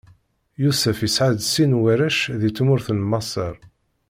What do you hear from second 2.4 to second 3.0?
tmurt n